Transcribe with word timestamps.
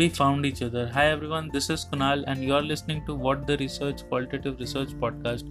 we 0.00 0.08
found 0.08 0.46
each 0.46 0.62
other. 0.62 0.88
Hi 0.92 1.08
everyone, 1.14 1.50
this 1.52 1.68
is 1.68 1.84
Kunal, 1.84 2.22
and 2.26 2.42
you're 2.42 2.62
listening 2.62 3.04
to 3.04 3.14
What 3.14 3.46
the 3.46 3.56
Research 3.58 3.98
Qualitative 4.08 4.58
Research 4.58 4.92
Podcast. 5.00 5.50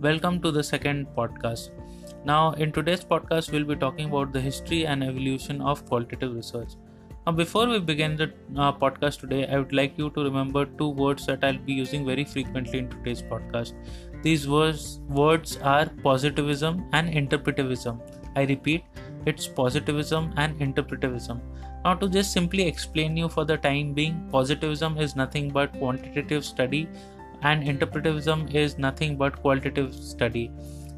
Welcome 0.00 0.40
to 0.40 0.50
the 0.50 0.62
second 0.62 1.06
podcast. 1.14 1.68
Now, 2.24 2.52
in 2.52 2.72
today's 2.72 3.04
podcast, 3.04 3.52
we'll 3.52 3.66
be 3.72 3.76
talking 3.76 4.08
about 4.08 4.32
the 4.32 4.40
history 4.40 4.86
and 4.86 5.04
evolution 5.04 5.60
of 5.60 5.84
qualitative 5.84 6.34
research. 6.34 6.70
Now, 7.26 7.32
before 7.32 7.66
we 7.68 7.78
begin 7.78 8.16
the 8.16 8.32
uh, 8.56 8.72
podcast 8.72 9.20
today, 9.20 9.46
I 9.46 9.58
would 9.58 9.74
like 9.74 9.98
you 9.98 10.08
to 10.12 10.24
remember 10.24 10.64
two 10.64 10.88
words 10.88 11.26
that 11.26 11.44
I'll 11.44 11.58
be 11.58 11.74
using 11.74 12.06
very 12.06 12.24
frequently 12.24 12.78
in 12.78 12.88
today's 12.88 13.20
podcast. 13.20 13.74
These 14.22 14.48
words, 14.48 15.00
words 15.10 15.58
are 15.58 15.90
positivism 16.02 16.86
and 16.94 17.10
interpretivism. 17.10 18.00
I 18.34 18.44
repeat, 18.44 18.82
it's 19.26 19.46
positivism 19.46 20.32
and 20.38 20.58
interpretivism. 20.58 21.42
Now, 21.84 21.94
to 21.94 22.08
just 22.08 22.32
simply 22.32 22.66
explain 22.66 23.16
you 23.16 23.28
for 23.28 23.44
the 23.44 23.56
time 23.56 23.94
being, 23.94 24.28
positivism 24.30 24.98
is 24.98 25.16
nothing 25.16 25.50
but 25.50 25.72
quantitative 25.72 26.44
study, 26.44 26.88
and 27.42 27.62
interpretivism 27.62 28.54
is 28.54 28.76
nothing 28.78 29.16
but 29.16 29.40
qualitative 29.40 29.94
study. 29.94 30.50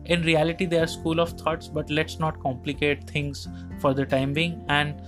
In 0.07 0.23
reality, 0.23 0.67
they 0.67 0.81
are 0.81 0.89
school 0.89 1.21
of 1.21 1.31
thoughts, 1.31 1.69
but 1.69 1.89
let's 1.89 2.19
not 2.19 2.41
complicate 2.41 3.05
things 3.09 3.47
for 3.79 3.95
the 3.95 4.05
time 4.05 4.33
being. 4.33 4.65
And 4.69 5.01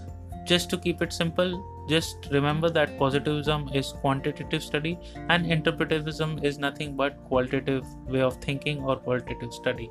just 0.45 0.71
to 0.71 0.79
keep 0.79 1.03
it 1.03 1.13
simple, 1.13 1.65
just 1.89 2.29
remember 2.31 2.71
that 2.71 2.97
positivism 2.99 3.69
is 3.75 3.93
quantitative 3.93 4.63
study 4.63 4.99
and 5.29 5.45
interpretivism 5.45 6.43
is 6.45 6.59
nothing 6.59 6.97
but 6.97 7.23
qualitative 7.25 7.85
way 8.07 8.21
of 8.21 8.37
thinking 8.37 8.83
or 8.83 8.97
qualitative 8.97 9.53
study. 9.53 9.91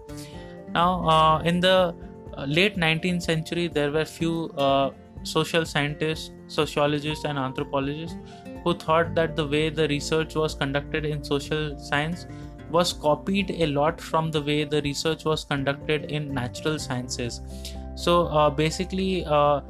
Now, 0.73 1.07
uh, 1.07 1.41
in 1.43 1.59
the 1.59 1.93
uh, 2.37 2.45
late 2.45 2.77
19th 2.77 3.21
century, 3.21 3.67
there 3.67 3.91
were 3.91 4.05
few 4.05 4.49
uh, 4.57 4.91
social 5.23 5.65
scientists, 5.65 6.31
sociologists, 6.47 7.25
and 7.25 7.37
anthropologists 7.37 8.17
who 8.63 8.73
thought 8.73 9.13
that 9.15 9.35
the 9.35 9.47
way 9.47 9.69
the 9.69 9.87
research 9.87 10.35
was 10.35 10.55
conducted 10.55 11.05
in 11.05 11.23
social 11.23 11.77
science 11.79 12.27
was 12.69 12.93
copied 12.93 13.51
a 13.51 13.67
lot 13.67 13.99
from 14.01 14.31
the 14.31 14.41
way 14.41 14.63
the 14.63 14.81
research 14.81 15.25
was 15.25 15.45
conducted 15.45 16.05
in 16.11 16.33
natural 16.33 16.79
sciences. 16.79 17.41
So 17.95 18.27
uh, 18.27 18.49
basically, 18.49 19.25
uh, 19.25 19.61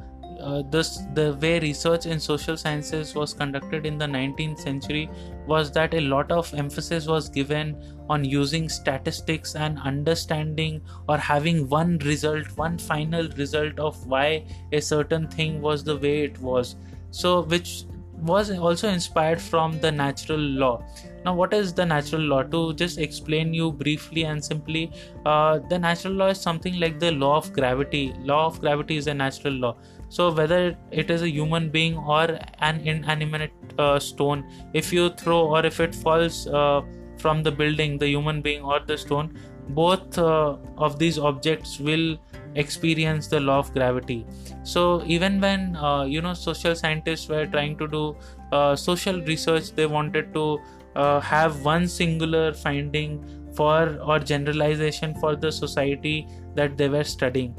uh, 0.44 0.62
this 0.70 0.98
the 1.14 1.32
way 1.40 1.58
research 1.60 2.06
in 2.06 2.20
social 2.20 2.56
sciences 2.56 3.14
was 3.14 3.32
conducted 3.32 3.86
in 3.86 3.96
the 3.96 4.06
19th 4.06 4.60
century 4.60 5.08
was 5.46 5.70
that 5.72 5.94
a 5.94 6.00
lot 6.00 6.30
of 6.30 6.52
emphasis 6.54 7.06
was 7.06 7.28
given 7.28 7.74
on 8.08 8.24
using 8.24 8.68
statistics 8.68 9.54
and 9.54 9.78
understanding 9.78 10.82
or 11.08 11.16
having 11.16 11.66
one 11.68 11.96
result 12.10 12.46
one 12.56 12.78
final 12.78 13.28
result 13.38 13.78
of 13.78 14.06
why 14.06 14.44
a 14.72 14.80
certain 14.80 15.26
thing 15.28 15.60
was 15.62 15.82
the 15.84 15.96
way 15.96 16.22
it 16.24 16.38
was. 16.38 16.76
So 17.10 17.40
which 17.42 17.84
was 18.20 18.50
also 18.50 18.88
inspired 18.88 19.40
from 19.40 19.80
the 19.80 19.90
natural 19.90 20.38
law. 20.38 20.84
Now 21.24 21.34
what 21.34 21.52
is 21.54 21.72
the 21.72 21.84
natural 21.86 22.22
law? 22.22 22.42
To 22.42 22.74
just 22.74 22.98
explain 22.98 23.52
you 23.54 23.72
briefly 23.72 24.24
and 24.24 24.44
simply 24.44 24.92
uh, 25.24 25.58
the 25.70 25.78
natural 25.78 26.14
law 26.14 26.28
is 26.28 26.40
something 26.40 26.78
like 26.78 27.00
the 27.00 27.12
law 27.12 27.36
of 27.36 27.52
gravity. 27.52 28.14
Law 28.20 28.46
of 28.46 28.60
gravity 28.60 28.96
is 28.96 29.06
a 29.06 29.14
natural 29.14 29.54
law 29.54 29.76
so 30.16 30.30
whether 30.40 30.76
it 31.02 31.10
is 31.14 31.22
a 31.22 31.30
human 31.30 31.70
being 31.76 31.96
or 32.16 32.26
an 32.68 32.80
inanimate 32.92 33.52
uh, 33.78 33.98
stone 33.98 34.44
if 34.72 34.92
you 34.92 35.08
throw 35.22 35.40
or 35.54 35.64
if 35.66 35.80
it 35.80 35.94
falls 35.94 36.46
uh, 36.46 36.80
from 37.18 37.42
the 37.42 37.52
building 37.60 37.98
the 37.98 38.08
human 38.08 38.40
being 38.46 38.62
or 38.62 38.80
the 38.92 38.98
stone 39.06 39.36
both 39.68 40.18
uh, 40.18 40.56
of 40.76 40.98
these 40.98 41.18
objects 41.18 41.78
will 41.80 42.18
experience 42.54 43.26
the 43.28 43.40
law 43.40 43.58
of 43.58 43.72
gravity. 43.72 44.26
So 44.62 45.02
even 45.06 45.40
when 45.40 45.76
uh, 45.76 46.04
you 46.04 46.20
know 46.20 46.34
social 46.34 46.74
scientists 46.74 47.28
were 47.28 47.46
trying 47.46 47.76
to 47.78 47.88
do 47.88 48.16
uh, 48.52 48.76
social 48.76 49.20
research 49.22 49.72
they 49.72 49.86
wanted 49.86 50.32
to 50.34 50.60
uh, 50.94 51.20
have 51.20 51.64
one 51.64 51.88
singular 51.88 52.52
finding 52.52 53.24
for 53.54 53.98
or 54.04 54.18
generalization 54.18 55.14
for 55.20 55.36
the 55.36 55.50
society 55.50 56.26
that 56.54 56.76
they 56.76 56.88
were 56.88 57.04
studying 57.04 57.54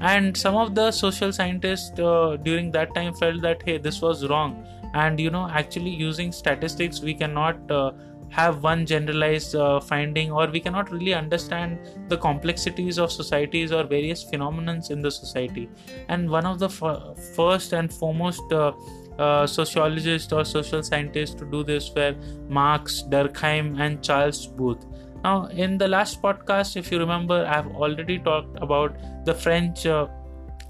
and 0.00 0.36
some 0.36 0.54
of 0.54 0.74
the 0.74 0.90
social 0.90 1.32
scientists 1.32 1.98
uh, 1.98 2.36
during 2.42 2.70
that 2.70 2.94
time 2.94 3.14
felt 3.14 3.40
that 3.40 3.62
hey 3.64 3.78
this 3.78 4.00
was 4.00 4.26
wrong 4.28 4.64
and 4.94 5.20
you 5.20 5.30
know 5.30 5.48
actually 5.48 5.90
using 5.90 6.32
statistics 6.32 7.00
we 7.00 7.14
cannot 7.14 7.70
uh, 7.70 7.92
have 8.30 8.62
one 8.62 8.84
generalized 8.84 9.54
uh, 9.54 9.80
finding 9.80 10.30
or 10.30 10.46
we 10.48 10.60
cannot 10.60 10.90
really 10.92 11.14
understand 11.14 11.78
the 12.08 12.16
complexities 12.16 12.98
of 12.98 13.10
societies 13.10 13.72
or 13.72 13.84
various 13.84 14.22
phenomena 14.22 14.80
in 14.90 15.00
the 15.00 15.10
society 15.10 15.68
and 16.08 16.28
one 16.28 16.44
of 16.44 16.58
the 16.58 16.68
f- 16.68 17.18
first 17.34 17.72
and 17.72 17.92
foremost 17.92 18.52
uh, 18.52 18.72
uh, 19.18 19.46
sociologists 19.46 20.32
or 20.32 20.44
social 20.44 20.82
scientists 20.82 21.34
to 21.34 21.44
do 21.44 21.64
this 21.64 21.90
were 21.94 22.14
Marx, 22.48 23.02
Durkheim, 23.08 23.80
and 23.80 24.02
Charles 24.02 24.46
Booth. 24.46 24.84
Now, 25.24 25.46
in 25.46 25.78
the 25.78 25.88
last 25.88 26.22
podcast, 26.22 26.76
if 26.76 26.92
you 26.92 26.98
remember, 26.98 27.44
I've 27.46 27.66
already 27.74 28.18
talked 28.18 28.56
about 28.62 28.96
the 29.24 29.34
French 29.34 29.84
uh, 29.86 30.06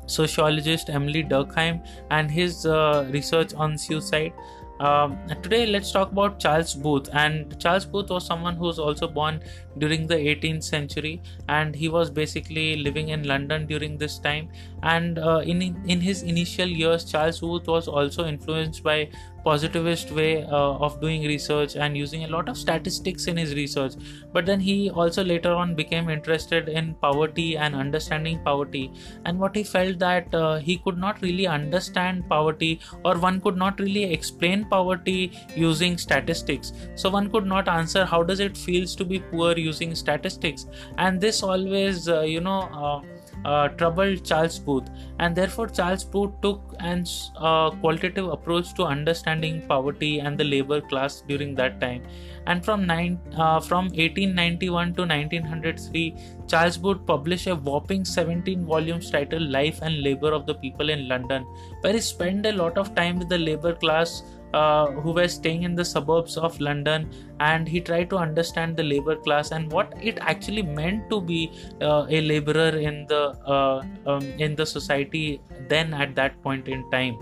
sociologist 0.07 0.89
Emile 0.89 1.23
Durkheim 1.23 1.87
and 2.11 2.31
his 2.31 2.65
uh, 2.67 3.09
research 3.13 3.55
on 3.55 3.77
suicide. 3.77 4.33
Um, 4.81 5.19
today, 5.43 5.67
let's 5.67 5.91
talk 5.91 6.13
about 6.13 6.39
Charles 6.39 6.75
Booth. 6.75 7.09
And 7.13 7.61
Charles 7.61 7.85
Booth 7.85 8.11
was 8.11 8.25
someone 8.25 8.55
who 8.57 8.65
was 8.65 8.79
also 8.79 9.09
born 9.09 9.43
during 9.79 10.07
the 10.07 10.15
18th 10.15 10.63
century, 10.63 11.21
and 11.49 11.75
he 11.75 11.89
was 11.89 12.11
basically 12.11 12.77
living 12.77 13.09
in 13.09 13.25
London 13.25 13.67
during 13.67 13.99
this 13.99 14.19
time. 14.19 14.49
And 14.83 15.19
uh, 15.19 15.43
in 15.45 15.63
in 15.87 16.01
his 16.01 16.23
initial 16.23 16.69
years, 16.69 17.05
Charles 17.05 17.41
Booth 17.41 17.67
was 17.67 17.89
also 17.89 18.25
influenced 18.27 18.85
by 18.85 19.11
positivist 19.45 20.11
way 20.13 20.43
uh, 20.45 20.75
of 20.87 21.01
doing 21.01 21.23
research 21.23 21.77
and 21.77 21.97
using 21.97 22.25
a 22.25 22.29
lot 22.29 22.49
of 22.49 22.57
statistics 22.57 23.27
in 23.27 23.37
his 23.37 23.55
research. 23.55 23.95
But 24.33 24.47
then 24.47 24.61
he 24.61 24.91
also 24.91 25.25
later 25.25 25.53
on 25.53 25.75
became 25.75 26.09
interested 26.09 26.69
in 26.69 26.95
poverty 26.95 27.57
and 27.57 27.75
understanding 27.75 28.41
poverty. 28.45 28.93
And 29.25 29.39
what 29.39 29.57
he 29.57 29.65
felt 29.65 29.99
that 29.99 30.35
uh, 30.35 30.57
he 30.59 30.79
could 30.79 30.99
not 30.99 31.21
really 31.23 31.47
understand 31.47 32.29
poverty 32.29 32.81
or 33.05 33.19
one 33.19 33.41
could 33.41 33.57
not 33.57 33.81
really 33.81 34.05
explain 34.13 34.65
poverty 34.65 35.33
using 35.57 35.99
statistics. 35.99 36.73
So 36.95 37.11
one 37.11 37.31
could 37.31 37.47
not 37.47 37.69
answer 37.69 38.05
how 38.05 38.23
does 38.23 38.41
it 38.41 38.57
feels 38.57 38.95
to 38.97 39.05
be 39.05 39.21
poor 39.21 39.57
using 39.57 39.95
statistics? 39.95 40.67
And 40.97 41.21
this 41.21 41.43
always 41.43 42.09
uh, 42.09 42.21
you 42.23 42.41
know 42.41 43.03
uh, 43.45 43.69
troubled 43.69 44.25
Charles 44.25 44.59
Booth, 44.59 44.89
and 45.19 45.35
therefore 45.35 45.69
Charles 45.69 46.05
Booth 46.05 46.33
took 46.43 46.75
an 46.81 47.05
uh, 47.37 47.71
qualitative 47.71 48.29
approach 48.29 48.75
to 48.75 48.85
understanding 48.85 49.67
poverty 49.67 50.21
and 50.21 50.39
the 50.39 50.45
labor 50.45 50.81
class 50.81 51.23
during 51.29 51.55
that 51.57 51.81
time. 51.81 52.03
And 52.47 52.65
from 52.65 52.87
nine, 52.87 53.19
uh, 53.37 53.61
from 53.61 53.87
1891 53.87 54.95
to 54.95 55.03
1903, 55.03 56.17
Charles 56.47 56.79
Booth 56.79 57.05
published 57.07 57.47
a 57.47 57.55
whopping 57.55 58.05
17 58.05 58.65
volumes 58.65 59.11
titled 59.11 59.43
"Life 59.43 59.81
and 59.83 60.03
Labor 60.03 60.33
of 60.33 60.47
the 60.47 60.55
People 60.55 60.91
in 60.91 61.09
London," 61.09 61.45
where 61.83 61.93
he 61.93 62.01
spent 62.01 62.47
a 62.47 62.53
lot 62.53 62.79
of 62.79 62.95
time 62.95 63.19
with 63.19 63.29
the 63.29 63.39
labor 63.39 63.75
class 63.75 64.23
uh, 64.55 64.87
who 64.87 65.13
were 65.13 65.29
staying 65.29 65.63
in 65.63 65.75
the 65.75 65.85
suburbs 65.85 66.37
of 66.37 66.59
London, 66.61 67.11
and 67.41 67.69
he 67.69 67.81
tried 67.81 68.11
to 68.11 68.17
understand 68.17 68.77
the 68.77 68.83
labor 68.83 69.17
class 69.17 69.51
and 69.51 69.71
what 69.73 69.95
it 70.01 70.19
actually 70.21 70.63
meant 70.63 71.09
to 71.11 71.21
be 71.21 71.53
uh, 71.81 72.07
a 72.09 72.21
laborer 72.21 72.77
in 72.79 73.07
the 73.07 73.23
uh, 73.47 73.83
um, 74.07 74.23
in 74.39 74.55
the 74.55 74.67
society 74.67 75.41
then 75.69 75.95
at 75.95 76.15
that 76.15 76.43
point 76.43 76.69
in 76.69 76.91
time. 76.91 77.17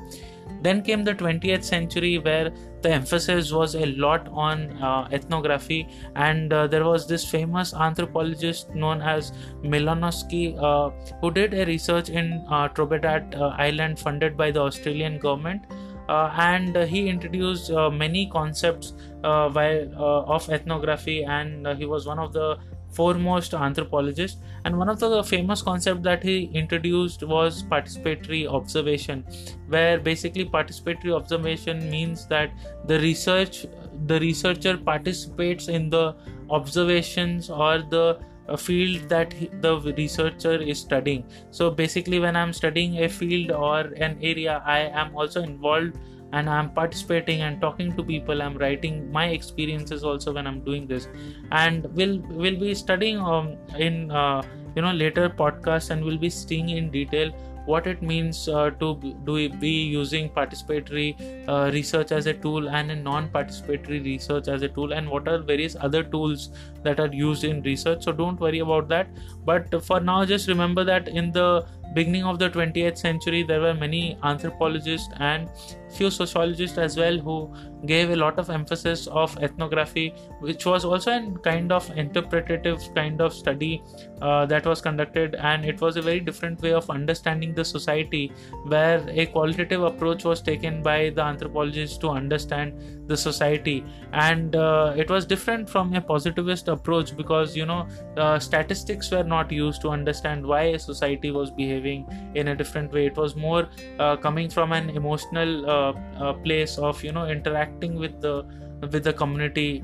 Then 0.62 0.82
came 0.82 1.04
the 1.04 1.14
20th 1.14 1.64
century, 1.64 2.18
where 2.18 2.52
the 2.80 2.90
emphasis 2.90 3.52
was 3.52 3.74
a 3.74 3.86
lot 3.86 4.28
on 4.28 4.70
uh, 4.82 5.08
ethnography, 5.12 5.88
and 6.14 6.52
uh, 6.52 6.66
there 6.66 6.84
was 6.84 7.06
this 7.06 7.28
famous 7.28 7.74
anthropologist 7.74 8.74
known 8.74 9.02
as 9.02 9.32
Malinowski 9.62 10.56
uh, 10.58 10.90
who 11.20 11.30
did 11.30 11.52
a 11.52 11.66
research 11.66 12.08
in 12.08 12.44
uh, 12.48 12.68
Trobriand 12.68 13.34
Island 13.58 13.98
funded 13.98 14.36
by 14.36 14.50
the 14.50 14.60
Australian 14.60 15.18
government 15.18 15.62
uh, 15.70 15.74
and 16.08 16.76
he 16.76 17.08
introduced 17.08 17.70
uh, 17.70 17.90
many 17.90 18.28
concepts 18.30 18.92
uh, 19.24 19.48
of 19.48 20.48
ethnography 20.50 21.24
and 21.24 21.66
he 21.78 21.86
was 21.86 22.06
one 22.06 22.18
of 22.18 22.32
the 22.32 22.58
foremost 22.92 23.54
anthropologists. 23.54 24.40
And 24.64 24.78
one 24.78 24.88
of 24.88 24.98
the 24.98 25.22
famous 25.22 25.62
concepts 25.62 26.02
that 26.02 26.22
he 26.22 26.44
introduced 26.54 27.22
was 27.22 27.62
participatory 27.62 28.46
observation 28.46 29.24
where 29.68 29.98
basically 29.98 30.44
participatory 30.44 31.14
observation 31.14 31.90
means 31.90 32.26
that 32.28 32.50
the 32.86 32.98
research 33.00 33.66
the 34.06 34.20
researcher 34.20 34.76
participates 34.76 35.68
in 35.68 35.90
the 35.90 36.14
observations 36.50 37.50
or 37.50 37.78
the 37.78 38.18
a 38.48 38.56
field 38.56 39.08
that 39.08 39.34
the 39.60 39.94
researcher 39.96 40.54
is 40.54 40.78
studying. 40.80 41.24
So 41.50 41.70
basically 41.70 42.18
when 42.20 42.36
i'm 42.36 42.52
studying 42.52 42.98
a 43.04 43.08
field 43.08 43.50
or 43.52 43.80
an 43.96 44.18
area 44.22 44.62
i 44.64 44.78
am 44.78 45.16
also 45.16 45.42
involved 45.42 45.98
and 46.32 46.50
i'm 46.50 46.70
participating 46.70 47.42
and 47.42 47.60
talking 47.60 47.94
to 47.96 48.02
people. 48.02 48.42
I'm 48.42 48.56
writing 48.58 49.10
my 49.12 49.26
experiences 49.26 50.04
also 50.04 50.32
when 50.32 50.46
i'm 50.46 50.60
doing 50.60 50.86
this. 50.86 51.08
And 51.52 51.86
we'll 51.94 52.18
we'll 52.30 52.58
be 52.58 52.74
studying 52.74 53.18
um, 53.18 53.56
in 53.78 54.10
uh, 54.10 54.42
you 54.74 54.82
know 54.82 54.92
later 54.92 55.28
podcasts 55.28 55.90
and 55.90 56.04
we'll 56.04 56.18
be 56.18 56.30
seeing 56.30 56.70
in 56.70 56.90
detail 56.90 57.32
what 57.66 57.86
it 57.86 58.00
means 58.00 58.48
uh, 58.48 58.70
to 58.80 58.94
do 59.24 59.48
be 59.48 59.74
using 59.84 60.28
participatory 60.30 61.08
uh, 61.48 61.70
research 61.72 62.12
as 62.12 62.26
a 62.26 62.34
tool 62.34 62.68
and 62.68 62.90
a 62.90 62.96
non-participatory 62.96 64.04
research 64.04 64.48
as 64.48 64.62
a 64.62 64.68
tool 64.68 64.92
and 64.92 65.08
what 65.08 65.28
are 65.28 65.38
various 65.38 65.76
other 65.80 66.02
tools 66.02 66.50
that 66.82 67.00
are 67.00 67.12
used 67.12 67.44
in 67.44 67.62
research. 67.62 68.04
So 68.04 68.12
don't 68.12 68.40
worry 68.40 68.60
about 68.60 68.88
that. 68.88 69.08
But 69.44 69.84
for 69.84 70.00
now 70.00 70.24
just 70.24 70.48
remember 70.48 70.84
that 70.84 71.08
in 71.08 71.32
the 71.32 71.66
beginning 71.94 72.24
of 72.24 72.38
the 72.38 72.50
20th 72.50 72.98
century 72.98 73.42
there 73.42 73.60
were 73.60 73.74
many 73.74 74.18
anthropologists 74.22 75.08
and 75.18 75.48
few 75.90 76.10
sociologists 76.10 76.78
as 76.78 76.96
well 76.96 77.18
who 77.18 77.50
gave 77.86 78.10
a 78.10 78.16
lot 78.16 78.38
of 78.38 78.50
emphasis 78.50 79.06
of 79.06 79.36
ethnography 79.42 80.12
which 80.40 80.66
was 80.66 80.84
also 80.84 81.12
a 81.12 81.38
kind 81.42 81.72
of 81.72 81.88
interpretative 81.96 82.82
kind 82.94 83.20
of 83.20 83.32
study 83.32 83.82
uh, 84.22 84.46
that 84.46 84.66
was 84.66 84.80
conducted. 84.80 85.34
And 85.34 85.64
it 85.64 85.80
was 85.80 85.96
a 85.96 86.02
very 86.02 86.20
different 86.20 86.60
way 86.62 86.72
of 86.72 86.88
understanding 86.90 87.54
the 87.54 87.64
society 87.64 88.32
where 88.66 89.04
a 89.08 89.26
qualitative 89.26 89.82
approach 89.82 90.24
was 90.24 90.40
taken 90.40 90.82
by 90.82 91.10
the 91.10 91.22
anthropologists 91.22 91.98
to 91.98 92.10
understand 92.10 93.05
the 93.06 93.16
society. 93.16 93.84
And 94.12 94.56
uh, 94.56 94.94
it 94.96 95.10
was 95.10 95.26
different 95.26 95.68
from 95.68 95.94
a 95.94 96.00
positivist 96.00 96.68
approach 96.68 97.16
because 97.16 97.56
you 97.56 97.66
know 97.66 97.86
uh, 98.16 98.38
statistics 98.38 99.10
were 99.10 99.24
not 99.24 99.52
used 99.52 99.80
to 99.82 99.90
understand 99.90 100.46
why 100.46 100.62
a 100.62 100.78
society 100.78 101.30
was 101.30 101.50
behaving 101.50 102.06
in 102.34 102.48
a 102.48 102.56
different 102.56 102.92
way. 102.92 103.06
It 103.06 103.16
was 103.16 103.36
more 103.36 103.68
uh, 103.98 104.16
coming 104.16 104.48
from 104.50 104.72
an 104.72 104.90
emotional 104.90 105.70
uh, 105.70 105.92
uh, 106.18 106.32
place 106.34 106.78
of 106.78 107.02
you 107.02 107.12
know 107.12 107.26
interacting 107.26 107.96
with 107.96 108.20
the 108.20 108.44
with 108.92 109.04
the 109.04 109.12
community 109.12 109.82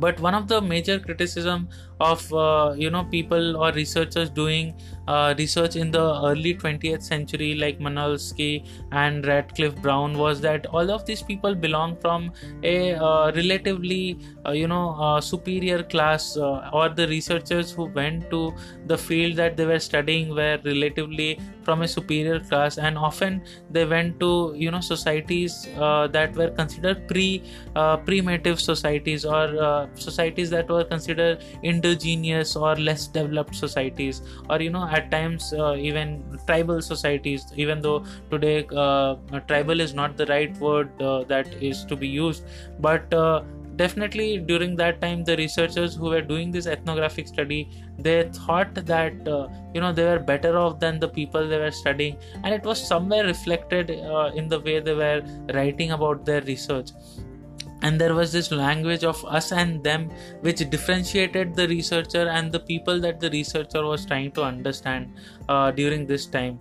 but 0.00 0.20
one 0.20 0.34
of 0.34 0.48
the 0.48 0.60
major 0.60 0.98
criticism 0.98 1.68
of 2.00 2.32
uh, 2.32 2.74
you 2.76 2.90
know 2.90 3.04
people 3.04 3.56
or 3.56 3.72
researchers 3.72 4.30
doing 4.30 4.74
uh, 5.08 5.34
research 5.38 5.76
in 5.76 5.90
the 5.90 6.04
early 6.24 6.54
20th 6.54 7.02
century 7.02 7.54
like 7.54 7.78
Malinowski 7.78 8.66
and 8.92 9.26
Radcliffe 9.26 9.76
Brown 9.76 10.18
was 10.18 10.40
that 10.40 10.66
all 10.66 10.90
of 10.90 11.06
these 11.06 11.22
people 11.22 11.54
belong 11.54 11.96
from 11.96 12.32
a 12.62 12.94
uh, 12.94 13.32
relatively 13.34 14.18
uh, 14.46 14.52
you 14.52 14.68
know 14.68 14.90
uh, 15.00 15.20
superior 15.20 15.82
class 15.82 16.36
uh, 16.36 16.68
or 16.72 16.88
the 16.88 17.08
researchers 17.08 17.72
who 17.72 17.86
went 17.86 18.30
to 18.30 18.52
the 18.86 18.98
field 18.98 19.36
that 19.36 19.56
they 19.56 19.66
were 19.66 19.78
studying 19.78 20.34
were 20.34 20.58
relatively 20.64 21.38
from 21.66 21.82
a 21.82 21.88
superior 21.88 22.38
class 22.50 22.78
and 22.78 22.98
often 23.08 23.42
they 23.76 23.84
went 23.84 24.18
to 24.20 24.30
you 24.56 24.70
know 24.70 24.80
societies 24.80 25.58
that 26.16 26.40
were 26.40 26.50
considered 26.60 27.06
pre 27.08 27.42
primitive 28.10 28.60
societies 28.60 29.24
or 29.24 29.88
societies 29.94 30.50
that 30.50 30.68
were 30.76 30.84
considered 30.84 31.44
indigenous 31.62 32.56
or 32.56 32.74
less 32.76 33.06
developed 33.18 33.54
societies 33.54 34.22
or 34.50 34.60
you 34.60 34.70
know 34.70 34.86
at 34.98 35.10
times 35.10 35.52
uh, 35.52 35.74
even 35.76 36.22
tribal 36.46 36.80
societies 36.80 37.46
even 37.56 37.80
though 37.80 38.04
today 38.30 38.66
uh, 38.76 39.16
tribal 39.48 39.80
is 39.80 39.94
not 39.94 40.16
the 40.16 40.26
right 40.26 40.56
word 40.58 40.90
uh, 41.02 41.24
that 41.24 41.46
is 41.62 41.84
to 41.84 41.96
be 41.96 42.08
used. 42.08 42.44
But 42.80 43.12
uh, 43.12 43.42
definitely 43.76 44.38
during 44.38 44.76
that 44.76 45.00
time 45.00 45.24
the 45.24 45.36
researchers 45.36 45.94
who 45.94 46.06
were 46.06 46.22
doing 46.22 46.50
this 46.50 46.66
ethnographic 46.66 47.28
study 47.28 47.68
they 47.98 48.28
thought 48.32 48.74
that 48.74 49.28
uh, 49.28 49.48
you 49.74 49.80
know 49.80 49.92
they 49.92 50.04
were 50.04 50.18
better 50.18 50.58
off 50.58 50.78
than 50.80 50.98
the 51.00 51.08
people 51.08 51.48
they 51.48 51.58
were 51.58 51.70
studying. 51.70 52.16
And 52.44 52.54
it 52.54 52.62
was 52.64 52.84
somewhere 52.86 53.24
reflected 53.24 53.90
uh, 53.90 54.30
in 54.34 54.48
the 54.48 54.60
way 54.60 54.80
they 54.80 54.94
were 54.94 55.22
writing 55.54 55.92
about 55.92 56.24
their 56.24 56.42
research. 56.42 56.90
And 57.82 58.00
there 58.00 58.14
was 58.14 58.32
this 58.32 58.50
language 58.50 59.04
of 59.04 59.22
us 59.26 59.52
and 59.52 59.84
them 59.84 60.10
which 60.40 60.58
differentiated 60.70 61.54
the 61.54 61.68
researcher 61.68 62.28
and 62.28 62.50
the 62.50 62.60
people 62.60 63.00
that 63.00 63.20
the 63.20 63.30
researcher 63.30 63.84
was 63.84 64.06
trying 64.06 64.32
to 64.32 64.42
understand 64.42 65.12
uh, 65.48 65.70
during 65.70 66.06
this 66.06 66.26
time. 66.26 66.58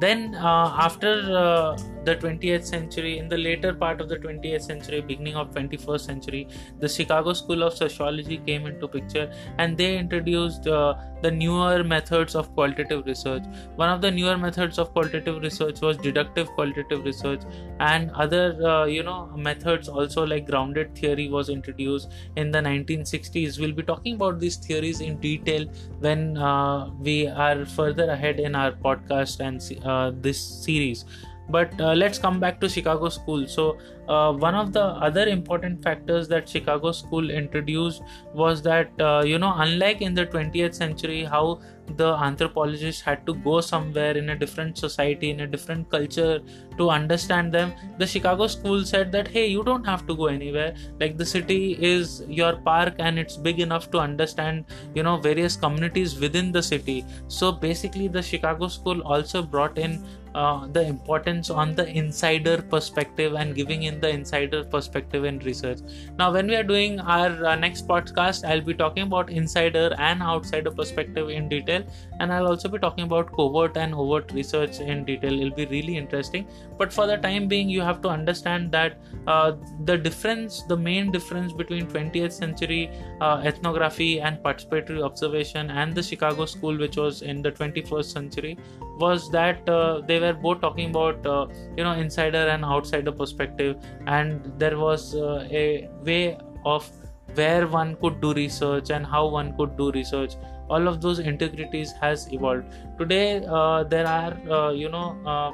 Then 0.00 0.34
uh, 0.36 0.76
after 0.78 1.12
uh, 1.36 1.76
the 2.04 2.16
20th 2.16 2.64
century 2.64 3.18
in 3.18 3.28
the 3.28 3.36
later 3.36 3.72
part 3.74 4.00
of 4.00 4.08
the 4.08 4.16
20th 4.16 4.62
century 4.62 5.00
beginning 5.00 5.36
of 5.36 5.50
21st 5.52 6.00
century 6.00 6.48
the 6.78 6.88
chicago 6.88 7.32
school 7.32 7.62
of 7.62 7.74
sociology 7.74 8.38
came 8.46 8.66
into 8.66 8.88
picture 8.88 9.30
and 9.58 9.76
they 9.76 9.96
introduced 9.98 10.66
uh, 10.66 10.94
the 11.22 11.30
newer 11.30 11.82
methods 11.82 12.34
of 12.34 12.52
qualitative 12.54 13.04
research. 13.06 13.42
One 13.76 13.88
of 13.88 14.00
the 14.00 14.10
newer 14.10 14.36
methods 14.36 14.78
of 14.78 14.92
qualitative 14.92 15.42
research 15.42 15.80
was 15.80 15.96
deductive 15.96 16.48
qualitative 16.48 17.04
research 17.04 17.42
and 17.80 18.10
other 18.12 18.44
uh, 18.64 18.84
you 18.86 19.02
know 19.02 19.26
methods 19.36 19.88
also 19.88 20.26
like 20.26 20.46
grounded 20.46 20.94
theory 20.96 21.28
was 21.28 21.48
introduced 21.48 22.10
in 22.36 22.50
the 22.50 22.58
1960s 22.58 23.58
we'll 23.58 23.72
be 23.72 23.82
talking 23.82 24.14
about 24.14 24.40
these 24.40 24.56
theories 24.56 25.00
in 25.00 25.16
detail 25.18 25.66
when 26.00 26.36
uh, 26.36 26.90
we 27.00 27.26
are 27.26 27.64
further 27.64 28.10
ahead 28.10 28.40
in 28.40 28.54
our 28.54 28.72
podcast 28.72 29.40
and 29.40 29.58
uh, 29.84 30.12
this 30.14 30.40
series 30.40 31.04
but 31.48 31.80
uh, 31.80 31.94
let's 31.94 32.18
come 32.18 32.40
back 32.40 32.60
to 32.60 32.68
chicago 32.68 33.08
school. 33.08 33.46
So 33.46 33.78
uh, 34.08 34.32
one 34.32 34.54
of 34.54 34.72
the 34.72 34.82
other 34.82 35.26
important 35.26 35.82
factors 35.82 36.28
that 36.28 36.48
chicago 36.48 36.92
school 36.92 37.30
introduced 37.30 38.02
was 38.34 38.62
that 38.62 38.90
uh, 39.00 39.22
you 39.24 39.38
know 39.38 39.52
unlike 39.56 40.00
in 40.00 40.14
the 40.14 40.26
20th 40.26 40.74
century 40.74 41.24
how 41.24 41.60
the 41.96 42.14
anthropologists 42.16 43.00
had 43.00 43.24
to 43.26 43.34
go 43.34 43.60
somewhere 43.62 44.16
in 44.16 44.30
a 44.30 44.36
different 44.36 44.76
society 44.76 45.30
in 45.30 45.40
a 45.40 45.46
different 45.46 45.88
culture 45.90 46.40
to 46.76 46.90
understand 46.90 47.50
them 47.50 47.72
the 47.98 48.06
chicago 48.06 48.46
school 48.46 48.84
said 48.84 49.10
that 49.10 49.26
hey 49.26 49.46
you 49.46 49.62
don't 49.62 49.84
have 49.84 50.06
to 50.06 50.14
go 50.14 50.26
anywhere. 50.26 50.74
Like 51.00 51.16
the 51.16 51.26
city 51.26 51.76
is 51.80 52.22
your 52.28 52.56
park 52.56 52.94
and 52.98 53.18
it's 53.18 53.36
big 53.36 53.60
enough 53.60 53.90
to 53.92 53.98
understand 53.98 54.64
you 54.94 55.02
know 55.02 55.16
various 55.16 55.56
communities 55.56 56.18
within 56.18 56.52
the 56.52 56.62
city. 56.62 57.04
So 57.28 57.52
basically 57.52 58.08
the 58.08 58.22
chicago 58.22 58.68
school 58.68 59.02
also 59.02 59.42
brought 59.42 59.78
in 59.78 60.04
uh, 60.34 60.66
the 60.68 60.82
importance 60.82 61.50
on 61.50 61.74
the 61.74 61.86
insider 61.88 62.60
perspective 62.62 63.34
and 63.34 63.54
giving 63.54 63.84
in 63.84 64.00
the 64.00 64.08
insider 64.08 64.64
perspective 64.64 65.24
in 65.24 65.38
research. 65.40 65.78
Now, 66.18 66.32
when 66.32 66.46
we 66.46 66.56
are 66.56 66.62
doing 66.62 67.00
our 67.00 67.44
uh, 67.44 67.56
next 67.56 67.86
podcast, 67.86 68.48
I'll 68.48 68.60
be 68.60 68.74
talking 68.74 69.04
about 69.04 69.30
insider 69.30 69.94
and 69.98 70.22
outsider 70.22 70.70
perspective 70.70 71.30
in 71.30 71.48
detail, 71.48 71.84
and 72.20 72.32
I'll 72.32 72.48
also 72.48 72.68
be 72.68 72.78
talking 72.78 73.04
about 73.04 73.32
covert 73.32 73.76
and 73.76 73.94
overt 73.94 74.32
research 74.32 74.80
in 74.80 75.04
detail. 75.04 75.32
It'll 75.32 75.54
be 75.54 75.66
really 75.66 75.96
interesting. 75.96 76.46
But 76.76 76.92
for 76.92 77.06
the 77.06 77.16
time 77.16 77.48
being, 77.48 77.68
you 77.68 77.80
have 77.82 78.02
to 78.02 78.08
understand 78.08 78.70
that 78.72 79.00
uh, 79.26 79.52
the 79.84 79.96
difference, 79.96 80.62
the 80.62 80.76
main 80.76 81.10
difference 81.10 81.52
between 81.52 81.86
20th 81.86 82.32
century 82.32 82.90
uh, 83.20 83.42
ethnography 83.44 84.20
and 84.20 84.38
participatory 84.38 85.02
observation 85.02 85.70
and 85.70 85.94
the 85.94 86.02
Chicago 86.02 86.46
School, 86.46 86.76
which 86.78 86.96
was 86.96 87.22
in 87.22 87.42
the 87.42 87.52
21st 87.52 88.04
century, 88.04 88.58
was 88.98 89.30
that 89.30 89.68
uh, 89.68 90.00
they 90.00 90.18
were 90.20 90.32
both 90.32 90.60
talking 90.60 90.90
about 90.90 91.26
uh, 91.26 91.46
you 91.76 91.84
know 91.84 91.92
insider 91.92 92.46
and 92.48 92.64
outsider 92.64 93.12
perspective. 93.12 93.76
And 94.06 94.52
there 94.58 94.78
was 94.78 95.14
uh, 95.14 95.48
a 95.50 95.88
way 96.04 96.38
of 96.64 96.90
where 97.34 97.66
one 97.66 97.96
could 97.96 98.20
do 98.20 98.32
research 98.34 98.90
and 98.90 99.06
how 99.06 99.28
one 99.28 99.56
could 99.56 99.76
do 99.76 99.90
research. 99.92 100.34
All 100.68 100.86
of 100.88 101.00
those 101.00 101.18
integrities 101.18 101.92
has 101.92 102.30
evolved. 102.32 102.64
Today 102.98 103.44
uh, 103.46 103.84
there 103.84 104.06
are 104.06 104.32
uh, 104.50 104.70
you 104.72 104.88
know 104.88 105.16
uh, 105.26 105.52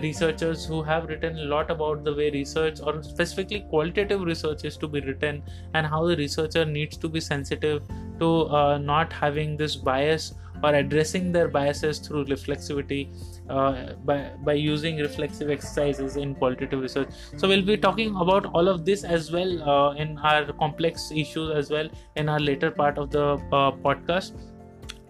researchers 0.00 0.64
who 0.64 0.82
have 0.82 1.08
written 1.08 1.38
a 1.38 1.44
lot 1.44 1.70
about 1.70 2.04
the 2.04 2.14
way 2.14 2.30
research 2.30 2.80
or 2.80 3.02
specifically 3.02 3.60
qualitative 3.70 4.20
research 4.20 4.64
is 4.64 4.76
to 4.76 4.86
be 4.86 5.00
written 5.00 5.42
and 5.74 5.86
how 5.86 6.06
the 6.06 6.16
researcher 6.16 6.64
needs 6.64 6.96
to 6.96 7.08
be 7.08 7.20
sensitive 7.20 7.82
to 8.20 8.78
not 8.78 9.12
having 9.12 9.56
this 9.56 9.74
bias 9.74 10.34
or 10.62 10.74
addressing 10.74 11.32
their 11.32 11.48
biases 11.48 11.98
through 11.98 12.24
reflexivity 12.26 13.14
uh, 13.48 13.94
by, 14.04 14.32
by 14.44 14.52
using 14.52 14.98
reflexive 14.98 15.50
exercises 15.50 16.16
in 16.16 16.34
qualitative 16.34 16.80
research. 16.80 17.08
So, 17.36 17.48
we'll 17.48 17.64
be 17.64 17.76
talking 17.76 18.14
about 18.16 18.46
all 18.46 18.68
of 18.68 18.84
this 18.84 19.04
as 19.04 19.30
well 19.30 19.62
uh, 19.68 19.94
in 19.94 20.18
our 20.18 20.52
complex 20.52 21.10
issues 21.10 21.56
as 21.56 21.70
well 21.70 21.88
in 22.16 22.28
our 22.28 22.40
later 22.40 22.70
part 22.70 22.98
of 22.98 23.10
the 23.10 23.24
uh, 23.52 23.72
podcast. 23.72 24.32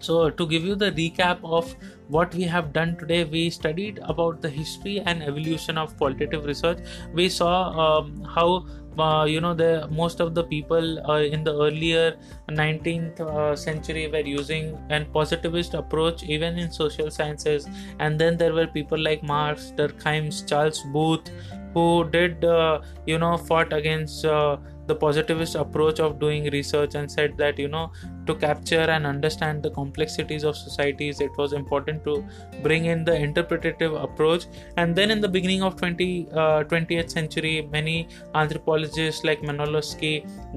So, 0.01 0.31
to 0.31 0.47
give 0.47 0.65
you 0.65 0.75
the 0.75 0.91
recap 0.93 1.41
of 1.45 1.75
what 2.09 2.35
we 2.35 2.45
have 2.45 2.73
done 2.73 2.97
today, 2.97 3.25
we 3.25 3.51
studied 3.51 4.01
about 4.03 4.41
the 4.41 4.49
history 4.49 5.01
and 5.01 5.23
evolution 5.23 5.77
of 5.77 5.97
qualitative 5.99 6.47
research. 6.47 6.79
We 7.13 7.29
saw 7.29 7.99
um, 7.99 8.23
how 8.25 8.67
uh, 9.01 9.25
you 9.25 9.41
know 9.41 9.55
the 9.55 9.89
most 9.91 10.21
of 10.21 10.35
the 10.35 10.45
people 10.45 10.99
uh, 11.11 11.21
in 11.21 11.45
the 11.45 11.55
earlier 11.55 12.17
19th 12.49 13.21
uh, 13.21 13.57
century 13.57 14.07
were 14.09 14.27
using 14.27 14.79
an 14.89 15.07
positivist 15.13 15.75
approach 15.75 16.23
even 16.23 16.59
in 16.59 16.71
social 16.71 17.11
sciences. 17.11 17.69
And 17.99 18.19
then 18.19 18.37
there 18.37 18.53
were 18.53 18.67
people 18.67 18.99
like 18.99 19.23
marx 19.23 19.73
durkheim 19.77 20.31
charles 20.49 20.81
booth 20.93 21.31
who 21.75 22.09
did 22.11 22.45
uh, 22.45 22.81
you 23.07 23.19
know 23.19 23.37
fought 23.37 23.73
against 23.73 24.25
uh, 24.25 24.57
the 24.91 24.97
positivist 25.05 25.55
approach 25.65 26.01
of 26.07 26.19
doing 26.25 26.49
research 26.57 26.95
and 27.01 27.11
said 27.17 27.37
that 27.43 27.59
you 27.65 27.69
know 27.75 27.85
to 28.27 28.35
capture 28.47 28.87
and 28.97 29.07
understand 29.13 29.63
the 29.63 29.73
complexities 29.79 30.45
of 30.51 30.57
societies 30.57 31.21
it 31.27 31.37
was 31.43 31.53
important 31.61 32.05
to 32.09 32.15
bring 32.63 32.87
in 32.87 33.05
the 33.05 33.17
interpretative 33.29 33.95
approach. 33.95 34.47
And 34.77 34.95
then 34.95 35.11
in 35.11 35.21
the 35.21 35.29
beginning 35.37 35.63
of 35.63 35.77
20 35.77 36.29
uh, 36.33 36.65
20th 36.73 37.11
century 37.19 37.69
many 37.77 38.09
anthropologists 38.35 39.25
like 39.25 39.43
Malinowski 39.51 40.15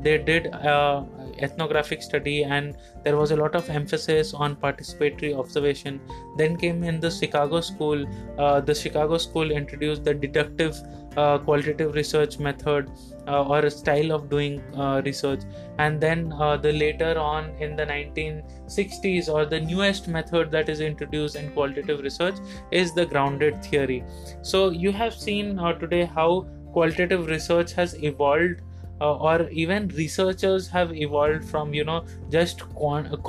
they 0.08 0.18
did 0.18 0.48
uh, 0.54 1.04
ethnographic 1.40 2.02
study 2.02 2.44
and 2.44 2.76
there 3.04 3.18
was 3.18 3.32
a 3.32 3.36
lot 3.36 3.56
of 3.56 3.70
emphasis 3.70 4.34
on 4.34 4.56
participatory 4.56 5.38
observation. 5.38 6.00
Then 6.38 6.58
came 6.58 6.84
in 6.84 7.00
the 7.00 7.12
chicago 7.12 7.62
school. 7.62 8.06
Uh, 8.38 8.62
the 8.62 8.76
chicago 8.76 9.18
school 9.18 9.52
introduced 9.52 10.04
the 10.04 10.14
deductive 10.14 10.76
uh, 11.18 11.38
qualitative 11.38 11.94
research 11.96 12.40
method 12.40 12.90
uh, 13.28 13.44
or 13.44 13.60
a 13.60 13.72
style 13.72 14.12
of 14.12 14.30
doing 14.30 14.60
uh, 14.76 15.02
research. 15.06 15.42
And 15.78 16.00
then 16.02 16.34
uh, 16.34 16.58
the 16.58 16.74
later 16.74 17.18
on 17.18 17.52
in 17.60 17.76
the 17.76 17.86
1960s 17.86 19.30
or 19.30 19.46
the 19.46 19.60
newest 19.60 20.08
method 20.08 20.52
that 20.52 20.70
is 20.70 20.82
introduced 20.82 21.36
in 21.36 21.52
qualitative 21.52 22.02
research 22.02 22.36
is 22.72 22.94
the 22.94 23.06
grounded 23.06 23.64
theory. 23.64 24.04
So 24.42 24.70
you 24.70 24.92
have 24.92 25.14
seen 25.14 25.60
uh, 25.60 25.74
today 25.74 26.06
how 26.06 26.48
qualitative 26.72 27.28
research 27.28 27.74
has 27.74 27.94
evolved 28.04 28.62
uh, 29.04 29.16
or 29.30 29.50
even 29.50 29.88
researchers 29.90 30.68
have 30.68 30.96
evolved 30.96 31.46
from 31.54 31.74
you 31.74 31.84
know 31.84 32.04
just 32.30 32.62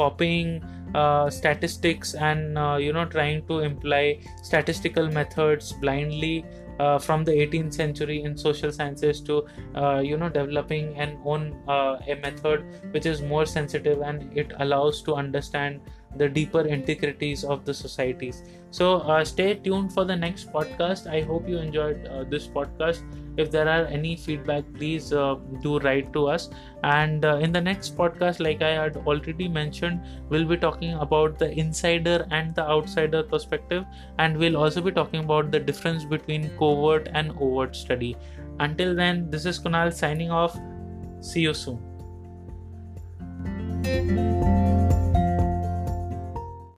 copying 0.02 0.62
uh, 0.94 1.28
statistics 1.28 2.14
and 2.14 2.56
uh, 2.56 2.76
you 2.80 2.92
know 2.92 3.04
trying 3.04 3.44
to 3.46 3.60
imply 3.60 4.18
statistical 4.42 5.08
methods 5.10 5.72
blindly 5.72 6.44
uh, 6.78 6.98
from 6.98 7.24
the 7.24 7.32
18th 7.32 7.74
century 7.74 8.22
in 8.22 8.36
social 8.36 8.70
sciences 8.72 9.20
to 9.20 9.44
uh, 9.74 9.98
you 9.98 10.16
know 10.16 10.28
developing 10.28 10.96
an 10.96 11.18
own 11.24 11.52
uh, 11.68 11.98
a 12.08 12.14
method 12.22 12.64
which 12.92 13.06
is 13.06 13.22
more 13.22 13.46
sensitive 13.46 14.00
and 14.02 14.36
it 14.36 14.52
allows 14.60 15.02
to 15.02 15.14
understand 15.14 15.80
the 16.16 16.28
deeper 16.28 16.66
integrities 16.66 17.44
of 17.44 17.64
the 17.64 17.74
societies. 17.74 18.42
So 18.70 18.96
uh, 18.98 19.24
stay 19.24 19.54
tuned 19.54 19.92
for 19.92 20.04
the 20.04 20.16
next 20.16 20.52
podcast. 20.52 21.06
I 21.06 21.20
hope 21.22 21.48
you 21.48 21.58
enjoyed 21.58 22.06
uh, 22.06 22.24
this 22.24 22.46
podcast. 22.46 23.02
If 23.36 23.50
there 23.50 23.68
are 23.68 23.84
any 23.86 24.16
feedback 24.16 24.64
please 24.74 25.12
uh, 25.12 25.36
do 25.62 25.78
write 25.78 26.12
to 26.12 26.26
us. 26.26 26.50
And 26.82 27.24
uh, 27.24 27.36
in 27.36 27.52
the 27.52 27.60
next 27.60 27.96
podcast 27.96 28.40
like 28.40 28.62
i 28.62 28.70
had 28.70 28.96
already 28.96 29.48
mentioned 29.48 30.00
we'll 30.28 30.44
be 30.44 30.56
talking 30.56 30.94
about 30.94 31.38
the 31.38 31.50
insider 31.50 32.26
and 32.30 32.54
the 32.54 32.62
outsider 32.62 33.22
perspective. 33.22 33.84
And 34.18 34.36
we'll 34.36 34.56
also 34.56 34.80
be 34.80 34.92
talking 34.92 35.24
about 35.24 35.50
the 35.50 35.60
difference 35.60 36.04
between 36.04 36.50
covert 36.58 37.08
and 37.12 37.32
overt 37.40 37.74
study. 37.74 38.16
Until 38.60 38.94
then 38.94 39.30
this 39.30 39.46
is 39.46 39.58
kunal 39.58 39.92
signing 39.92 40.30
off. 40.30 40.58
See 41.20 41.40
you 41.40 41.54
soon 41.54 41.80